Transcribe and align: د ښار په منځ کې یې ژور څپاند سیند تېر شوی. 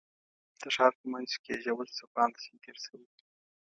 د 0.61 0.63
ښار 0.75 0.91
په 0.99 1.05
منځ 1.13 1.31
کې 1.43 1.51
یې 1.55 1.61
ژور 1.63 1.87
څپاند 1.97 2.35
سیند 2.43 2.59
تېر 2.63 2.77
شوی. 2.85 3.07